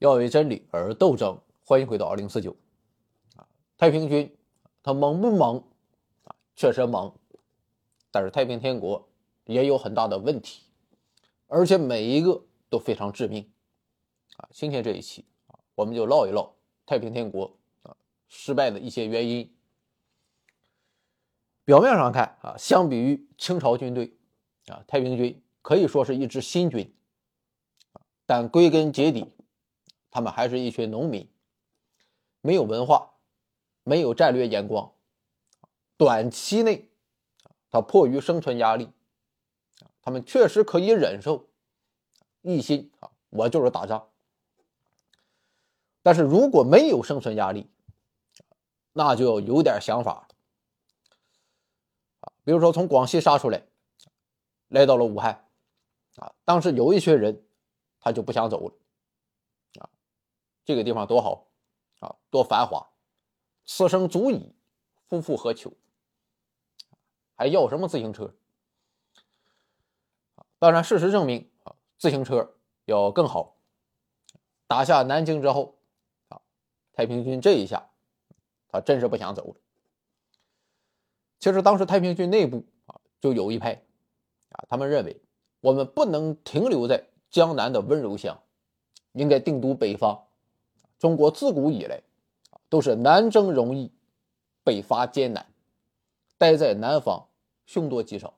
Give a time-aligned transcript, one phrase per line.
[0.00, 1.38] 要为真理而斗争。
[1.62, 2.56] 欢迎回到二零四九。
[3.36, 4.34] 啊，太平军，
[4.82, 5.62] 他猛不猛？
[6.56, 7.14] 确实猛。
[8.10, 9.08] 但是太平天国
[9.44, 10.62] 也有很大的问题，
[11.46, 13.48] 而且每一个都非常致命。
[14.36, 16.50] 啊，今天这一期啊，我们就唠一唠
[16.86, 17.94] 太平天国啊
[18.26, 19.54] 失败的一些原因。
[21.66, 24.16] 表面上看啊，相比于清朝军队，
[24.68, 26.90] 啊，太平军可以说是一支新军。
[28.24, 29.26] 但归根结底，
[30.10, 31.28] 他们还是一群农民，
[32.40, 33.12] 没有文化，
[33.84, 34.92] 没有战略眼光，
[35.96, 36.90] 短期内，
[37.70, 38.90] 他迫于生存压力，
[40.02, 41.48] 他们确实可以忍受，
[42.42, 44.08] 一心啊，我就是打仗。
[46.02, 47.70] 但是如果没有生存压力，
[48.92, 50.26] 那就有点想法
[52.20, 53.62] 啊，比如说从广西杀出来，
[54.68, 55.46] 来到了武汉，
[56.16, 57.44] 啊，当时有一群人，
[58.00, 58.74] 他就不想走了，
[60.64, 61.46] 这个地方多好，
[62.00, 62.90] 啊，多繁华，
[63.64, 64.54] 此生足矣，
[65.08, 65.72] 夫复何求？
[67.34, 68.34] 还要什么自行车？
[70.58, 73.56] 当然，事实证明啊，自行车要更好。
[74.66, 75.78] 打下南京之后，
[76.28, 76.42] 啊，
[76.92, 77.90] 太平军这一下，
[78.68, 79.56] 他真是不想走了。
[81.38, 83.82] 其实当时太平军内部啊，就有一派，
[84.50, 85.22] 啊，他们认为
[85.60, 88.42] 我们不能停留在江南的温柔乡，
[89.12, 90.26] 应该定都北方。
[91.00, 92.00] 中国自古以来，
[92.68, 93.90] 都是南征容易，
[94.62, 95.52] 北伐艰难，
[96.38, 97.26] 待在南方。
[97.66, 98.34] 凶多吉少，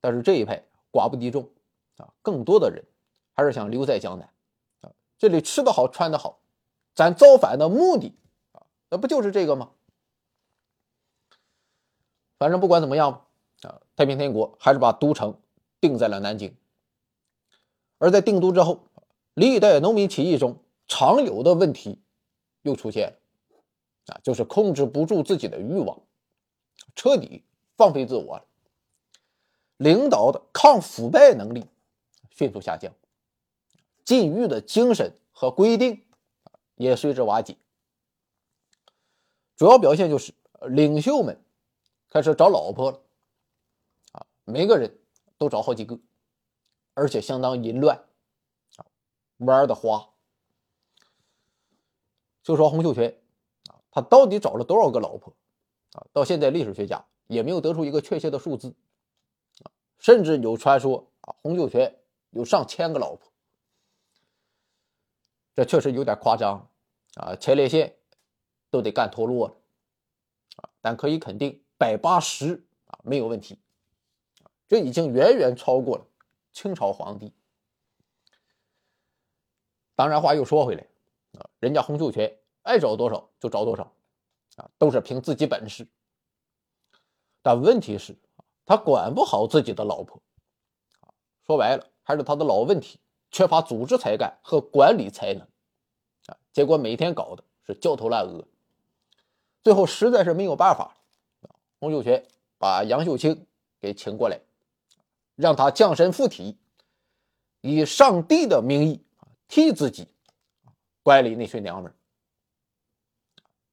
[0.00, 0.62] 但是这一派
[0.92, 1.50] 寡不敌众
[1.96, 2.84] 啊，更多的人
[3.32, 4.30] 还是想留在江南
[4.82, 6.38] 啊，这里吃得好，穿得好，
[6.94, 8.14] 咱造反的目的
[8.52, 9.72] 啊，那不就是这个吗？
[12.38, 13.26] 反正不管怎么样
[13.62, 15.36] 啊，太平天国还是把都城
[15.80, 16.56] 定在了南京。
[17.98, 18.86] 而在定都之后，
[19.34, 21.98] 历代农民起义中常有的问题
[22.62, 23.16] 又出现了
[24.14, 26.00] 啊，就是控制不住自己的欲望。
[26.94, 27.42] 彻底
[27.76, 28.44] 放飞自我了，
[29.78, 31.64] 领导的抗腐败能力
[32.30, 32.92] 迅速下降，
[34.04, 36.04] 禁欲的精神和规定
[36.74, 37.56] 也随之瓦解。
[39.56, 40.34] 主要表现就是
[40.68, 41.40] 领袖们
[42.10, 43.00] 开始找老婆了，
[44.12, 44.98] 啊，每个人
[45.38, 45.98] 都找好几个，
[46.92, 48.04] 而且相当淫乱，
[49.44, 50.08] 玩的花。
[52.42, 53.08] 就说洪秀全，
[53.70, 55.32] 啊，他到底找了多少个老婆？
[55.92, 58.74] 啊，到现在历史学家也没有得出一个确切的数字，
[59.62, 63.30] 啊，甚至有传说啊，洪秀全有上千个老婆，
[65.54, 66.68] 这确实有点夸张，
[67.14, 67.94] 啊，前列腺
[68.70, 69.54] 都得干脱落了，
[70.56, 73.60] 啊，但可以肯定百八十啊没有问题，
[74.66, 76.06] 这已经远远超过了
[76.52, 77.32] 清朝皇帝。
[80.02, 80.84] 当然话又说回来，
[81.38, 83.92] 啊，人家洪秀全爱找多少就找多少。
[84.56, 85.86] 啊，都是凭自己本事，
[87.40, 88.18] 但问题是，
[88.66, 90.20] 他管不好自己的老婆，
[91.46, 92.98] 说白了还是他的老问题，
[93.30, 95.42] 缺乏组织才干和管理才能，
[96.26, 98.44] 啊，结果每天搞的是焦头烂额，
[99.62, 100.98] 最后实在是没有办法，
[101.78, 102.26] 洪秀全
[102.58, 103.46] 把杨秀清
[103.78, 104.40] 给请过来，
[105.36, 106.58] 让他降神附体，
[107.60, 109.02] 以上帝的名义
[109.52, 110.08] 替自己
[111.02, 111.94] 管理那群娘们。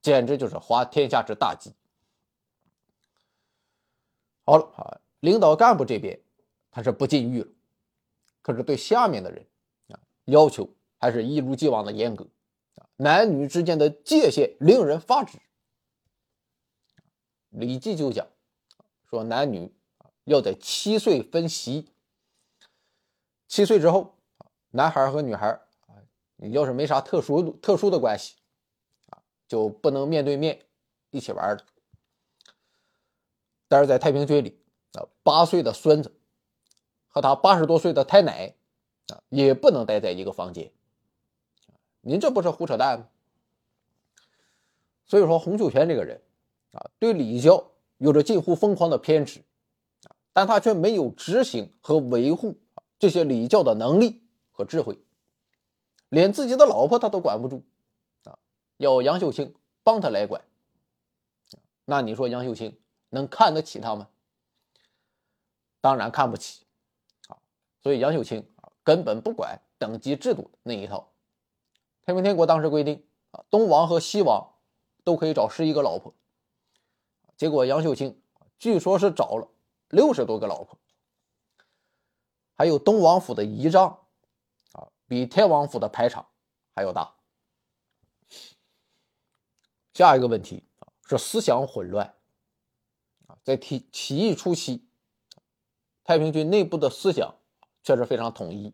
[0.02, 1.74] 简直就是滑天下之大稽。
[4.44, 6.20] 好了啊，领导干部这边
[6.70, 7.52] 他是不禁欲了，
[8.42, 9.48] 可是对下面的人
[9.88, 12.28] 啊要求还是一如既往的严格，
[12.98, 15.38] 男女之间的界限令人发指。
[17.52, 18.28] 《礼记》就讲
[19.10, 19.74] 说男女
[20.26, 21.90] 要在七岁分席，
[23.48, 24.18] 七岁之后
[24.72, 25.60] 男孩和女孩，
[26.42, 28.36] 你要是没啥特殊特殊的关系。
[29.10, 30.60] 啊就不能面对面
[31.10, 31.66] 一起玩了。
[33.68, 34.60] 但是在太平军里
[34.94, 36.14] 啊，八岁的孙子
[37.08, 38.54] 和他八十多岁的太奶
[39.08, 40.72] 啊，也不能待在一个房间。
[42.02, 43.08] 您这不是胡扯淡吗？
[45.06, 46.22] 所以说，洪秀全这个人
[46.74, 49.42] 啊，对礼教有着近乎疯狂的偏执
[50.04, 52.60] 啊，但他却没有执行和维护
[53.00, 54.22] 这些礼教的能力
[54.52, 55.00] 和智慧，
[56.10, 57.64] 连自己的老婆他都管不住。
[58.26, 58.38] 啊
[58.78, 60.44] 要杨秀清帮他来管，
[61.86, 62.80] 那你说杨秀清
[63.10, 64.08] 能看得起他吗？
[65.82, 66.66] 当然看不起
[67.28, 67.38] 啊！
[67.82, 71.12] 所以杨秀清啊根本不管等级制度那一套。
[72.06, 74.56] 太平天国当时规定啊，东王和西王
[75.04, 76.14] 都可以找十一个老婆，
[77.38, 78.22] 结果杨秀清
[78.58, 79.48] 据说是找了
[79.90, 80.78] 六十多个老婆，
[82.56, 84.06] 还有东王府的仪仗，
[85.10, 86.28] 比天王府的排场
[86.76, 87.16] 还要大。
[89.94, 90.64] 下一个问题
[91.04, 92.14] 是思想混乱，
[93.44, 94.88] 在起起义初期，
[96.04, 97.36] 太平军内部的思想
[97.84, 98.74] 确实非常统一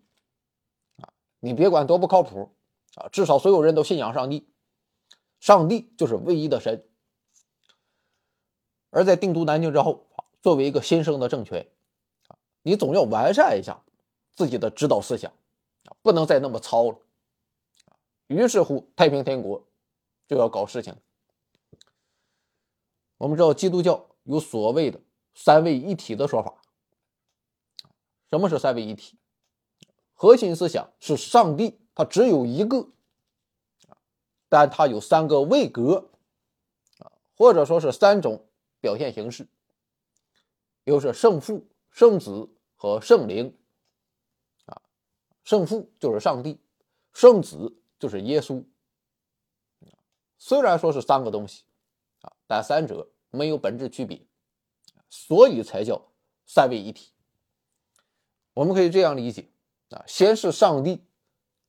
[0.98, 2.54] 啊，你别管多不靠谱
[2.96, 4.50] 啊，至少所有人都信仰上帝，
[5.40, 6.86] 上帝就是唯一的神。
[8.90, 10.06] 而在定都南京之后，
[10.42, 11.72] 作为一个新生的政权，
[12.62, 13.82] 你总要完善一下
[14.36, 15.34] 自己的指导思想，
[16.02, 16.98] 不能再那么糙了
[18.28, 19.64] 于是乎，太平天国
[20.28, 20.96] 就要搞事情。
[23.18, 25.00] 我们知道基督教有所谓的
[25.34, 26.62] 三位一体的说法。
[28.30, 29.18] 什么是三位一体？
[30.14, 32.90] 核心思想是上帝，他只有一个，
[34.50, 36.10] 但他有三个位格，
[37.38, 38.48] 或者说是三种
[38.80, 39.48] 表现形式，
[40.84, 43.56] 又是圣父、圣子和圣灵。
[45.46, 46.60] 圣父就是上帝，
[47.14, 48.62] 圣子就是耶稣。
[50.38, 51.64] 虽然说是三个东西。
[52.22, 54.20] 啊但三者没有本质区别，
[55.10, 56.10] 所以才叫
[56.48, 57.12] 三位一体。
[58.54, 59.48] 我们可以这样理解
[59.90, 61.04] 啊，先是上帝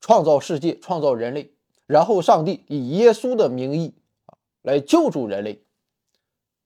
[0.01, 1.55] 创造世界、创造人类，
[1.87, 3.95] 然后上帝以耶稣的名义
[4.25, 5.63] 啊来救助人类，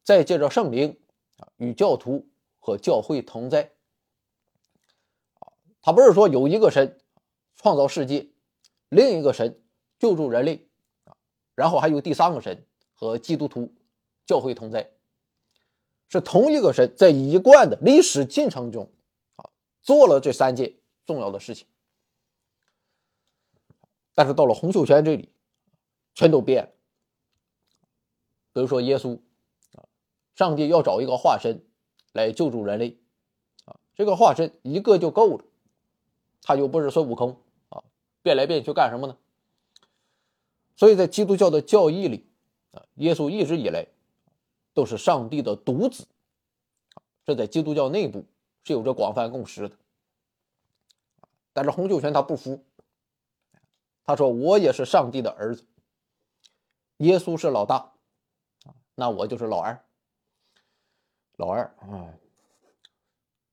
[0.05, 1.01] 再借着圣灵
[1.39, 2.29] 啊与教徒
[2.61, 3.73] 和教会同在。
[5.83, 7.00] 他不是说有一个神
[7.61, 8.29] 创造世界，
[8.89, 9.61] 另一个神
[9.99, 10.67] 救助人类
[11.05, 11.15] 啊，
[11.55, 12.65] 然后还有第三个神
[12.95, 13.73] 和基督徒。
[14.27, 14.93] 教会同在，
[16.09, 18.89] 是同一个神在一贯的历史进程中
[19.35, 19.51] 啊
[19.83, 21.67] 做了这三件重要的事情，
[24.15, 25.29] 但是到了洪秀全这里，
[26.15, 26.71] 全都变了。
[28.53, 29.19] 比如说耶稣
[29.75, 29.83] 啊，
[30.37, 31.65] 上帝要找一个化身
[32.13, 33.01] 来救助人类
[33.65, 35.45] 啊，这个化身一个就够了，
[36.41, 37.37] 他又不是孙悟空，
[38.23, 39.17] 变来变去干什么呢？
[40.77, 42.27] 所以在基督教的教义里
[42.73, 43.87] 啊，耶稣一直以来。
[44.73, 46.07] 都是上帝的独子，
[47.27, 48.25] 这在基督教内部
[48.63, 49.77] 是有着广泛共识的。
[51.53, 52.65] 但是洪秀全他不服，
[54.05, 55.67] 他说：“我也是上帝的儿子，
[56.99, 57.93] 耶稣是老大，
[58.95, 59.85] 那我就是老二，
[61.37, 62.15] 老二啊。”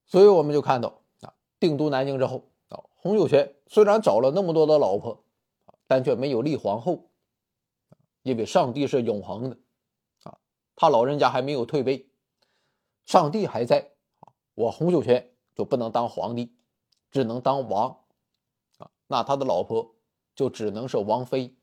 [0.05, 5.23] 所以我们就看到啊，定都南京之后啊，洪秀全虽然找了那么多的老婆，
[5.87, 7.09] 但却没有立皇后，
[8.23, 9.57] 因为上帝是永恒的。
[10.23, 10.37] 啊
[10.75, 12.09] 他老人家还没有退位，
[13.05, 13.93] 上帝还在
[14.53, 16.55] 我洪秀全就不能当皇帝，
[17.09, 18.05] 只能当王
[18.77, 19.95] 啊，那他的老婆
[20.35, 21.55] 就只能是王妃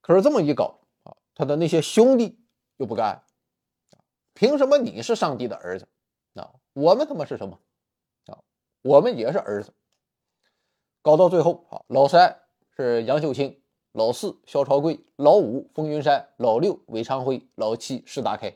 [0.00, 2.40] 可是这么一搞啊，他的那些兄弟
[2.78, 3.24] 又不干，
[4.32, 5.88] 凭什么你是上帝的儿子
[6.34, 6.54] 啊？
[6.72, 7.60] 我们他妈是什么？
[8.86, 9.74] 我们也是儿子。
[11.02, 12.42] 搞到最后啊，老三
[12.76, 13.60] 是杨秀清。
[13.92, 18.54] 老四萧朝贵，老五冯云山，老六韦昌辉，老七石达开，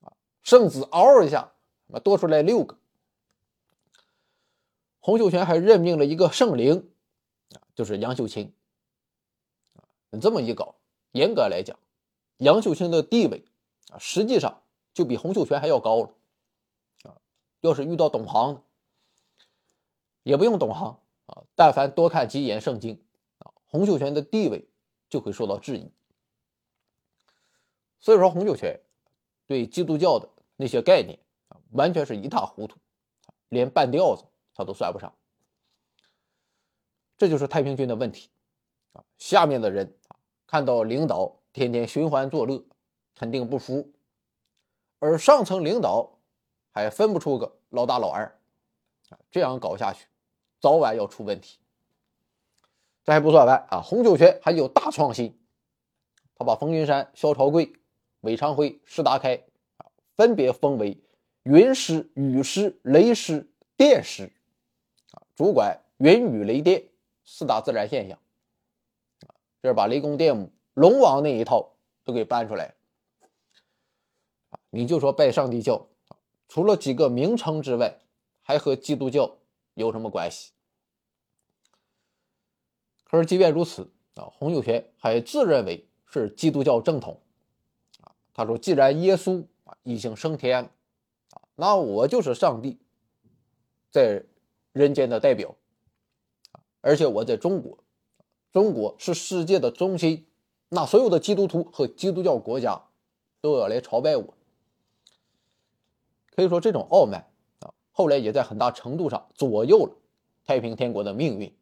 [0.00, 0.12] 啊，
[0.42, 1.52] 圣子嗷一下，
[1.86, 2.76] 那多出来六个。
[4.98, 6.90] 洪秀全还任命了一个圣灵，
[7.50, 8.52] 啊，就是杨秀清，
[9.74, 9.86] 啊，
[10.20, 10.74] 这么一搞，
[11.12, 11.78] 严格来讲，
[12.38, 13.44] 杨秀清的地位，
[13.92, 16.10] 啊，实际上就比洪秀全还要高了，
[17.04, 17.14] 啊，
[17.60, 18.62] 要是遇到懂行的，
[20.24, 23.00] 也不用懂行，啊，但凡多看几眼圣经
[23.38, 23.52] 啊。
[23.66, 24.68] 洪秀全的地位
[25.08, 25.92] 就会受到质疑，
[28.00, 28.80] 所以说洪秀全
[29.46, 32.76] 对基督教的那些概念啊，完全是一塌糊涂，
[33.48, 35.14] 连半吊子他都算不上。
[37.16, 38.28] 这就是太平军的问题
[38.92, 39.04] 啊！
[39.18, 40.16] 下面的人啊，
[40.48, 42.64] 看到领导天天寻欢作乐，
[43.14, 43.88] 肯定不服；
[44.98, 46.18] 而上层领导
[46.72, 48.26] 还分不出个老大老二
[49.10, 50.06] 啊，这样搞下去，
[50.64, 51.58] 早晚要出问题。
[53.04, 53.82] 这还不算完啊！
[53.82, 55.38] 洪秀全还有大创新，
[56.36, 57.70] 他把冯云山、萧朝贵、
[58.22, 59.44] 韦昌辉、石达开
[59.76, 60.98] 啊，分别封为
[61.42, 64.32] 云师、雨师、雷师、电师
[65.10, 66.82] 啊，主管云雨雷电
[67.26, 68.18] 四大自然现象
[69.26, 72.74] 啊，这是把雷公电母、龙王那一套都给搬出来
[74.48, 74.56] 啊！
[74.70, 75.86] 你就说拜上帝教，
[76.48, 77.98] 除了几个名称之外，
[78.40, 79.36] 还和基督教
[79.74, 80.52] 有什么关系？
[83.14, 87.20] 而即便如此啊，洪秀全还自认为是基督教正统
[88.00, 88.10] 啊。
[88.32, 90.64] 他说：“既然耶稣啊已经升天
[91.30, 92.76] 啊，那我就是上帝
[93.88, 94.24] 在
[94.72, 95.54] 人间的代表
[96.50, 96.58] 啊。
[96.80, 97.78] 而且我在中国，
[98.52, 100.26] 中国是世界的中心，
[100.70, 102.82] 那所有的基督徒和基督教国家
[103.40, 104.34] 都要来朝拜我。
[106.34, 107.30] 可以说，这种傲慢
[107.60, 109.96] 啊，后来也在很大程度上左右了
[110.44, 111.54] 太平天国的命运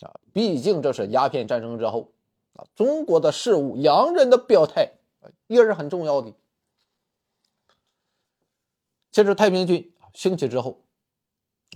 [0.00, 0.20] 啊！
[0.32, 2.12] 毕竟这是鸦片战争之后
[2.54, 4.92] 啊，中国的事物，洋人的表态
[5.46, 6.34] 也是很重要的。
[9.10, 10.82] 其实太平军兴起之后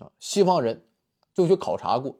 [0.01, 0.87] 啊，西方人
[1.33, 2.19] 就去考察过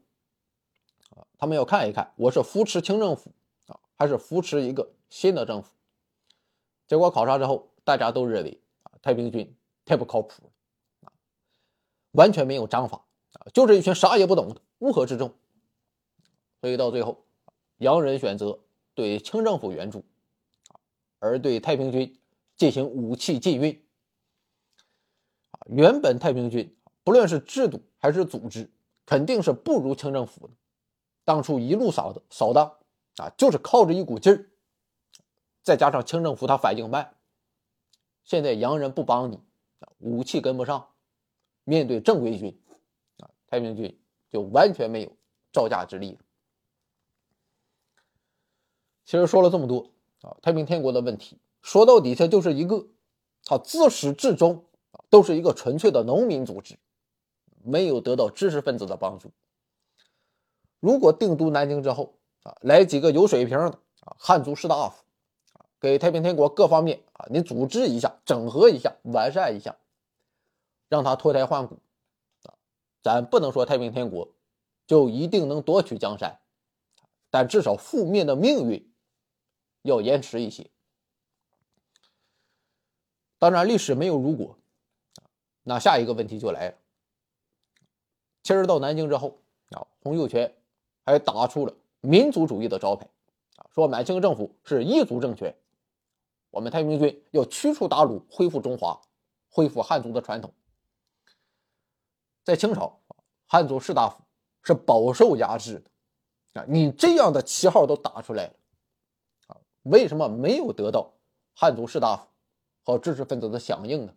[1.11, 3.33] 啊，他们要看一看我是扶持清政府
[3.67, 5.71] 啊，还是扶持一个新的政府。
[6.87, 9.55] 结果考察之后，大家都认为啊，太平军
[9.85, 10.51] 太不靠谱
[11.03, 11.13] 啊，
[12.13, 13.05] 完全没有章法。
[13.35, 15.33] 啊，就是一群啥也不懂的乌合之众，
[16.61, 17.25] 所以到最后，
[17.79, 18.61] 洋人选择
[18.95, 20.05] 对清政府援助，
[21.19, 22.21] 而对太平军
[22.57, 23.83] 进行武器禁运。
[25.67, 28.71] 原本太平军不论是制度还是组织，
[29.07, 30.55] 肯定是不如清政府的。
[31.25, 32.77] 当初一路扫的扫荡，
[33.17, 34.51] 啊，就是靠着一股劲儿，
[35.63, 37.15] 再加上清政府他反应慢，
[38.25, 39.41] 现在洋人不帮你，
[39.99, 40.89] 武器跟不上，
[41.65, 42.61] 面对正规军。
[43.19, 45.13] 啊太平军就完全没有
[45.53, 46.19] 招架之力了。
[49.11, 49.91] 其实说了这么多
[50.23, 52.87] 啊，太平天国的问题说到底，它就是一个，
[53.43, 56.79] 它自始至终啊都是一个纯粹的农民组织，
[57.65, 59.33] 没有得到知识分子的帮助。
[60.79, 65.03] 如果定都南京之后啊，来几个有水平的啊汉族士大夫
[65.55, 69.77] 啊，给太平天国各方面啊你组织一下、整合一下、完善一下，
[70.89, 71.81] 让他脱胎换骨。
[72.45, 72.55] 啊
[73.03, 74.29] 咱不能说太平天国
[74.87, 76.39] 就一定能夺取江山，
[77.29, 78.89] 但至少覆灭的命运
[79.83, 80.71] 要延迟一些。
[83.39, 84.59] 当然，历史没有如果，
[85.63, 86.77] 那下一个问题就来了。
[88.43, 89.39] 其实到南京之后
[89.71, 90.55] 啊，洪秀全
[91.05, 93.07] 还打出了民族主义的招牌
[93.57, 95.57] 啊，说满清政府是异族政权，
[96.51, 99.01] 我们太平军要驱除鞑虏，恢复中华，
[99.49, 100.53] 恢复汉族的传统。
[102.45, 103.01] 在清朝，
[103.47, 104.23] 汉族士大夫
[104.63, 106.65] 是饱受压制的啊！
[106.69, 108.55] 你这样的旗号都打出来了，
[109.83, 111.15] 为什么没有得到
[111.55, 112.29] 汉族士大夫
[112.85, 114.15] 和知识分子的响应呢？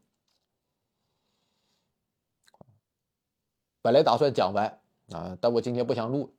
[3.81, 6.33] 本来打算讲完啊，但我今天不想录。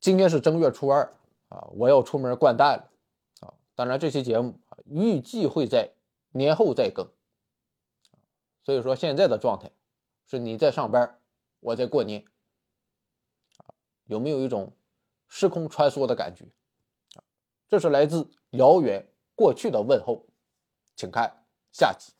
[0.00, 1.16] 今天是正月初二
[1.48, 2.90] 啊，我要出门掼蛋了
[3.40, 3.54] 啊！
[3.74, 5.92] 当然，这期节目预计会在
[6.30, 7.10] 年后再更，
[8.62, 9.72] 所以说现在的状态。
[10.26, 11.18] 是你在上班，
[11.60, 12.22] 我在过年，
[14.04, 14.76] 有没有一种
[15.26, 16.44] 时空穿梭的感觉？
[17.68, 20.26] 这是来自遥远过去的问候，
[20.96, 22.12] 请看下集。